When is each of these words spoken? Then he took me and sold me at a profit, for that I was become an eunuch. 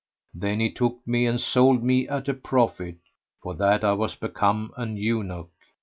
Then 0.33 0.59
he 0.59 0.71
took 0.71 1.05
me 1.05 1.27
and 1.27 1.39
sold 1.39 1.83
me 1.83 2.07
at 2.07 2.27
a 2.27 2.33
profit, 2.33 2.97
for 3.39 3.53
that 3.53 3.83
I 3.83 3.93
was 3.93 4.15
become 4.15 4.73
an 4.75 4.97
eunuch. 4.97 5.51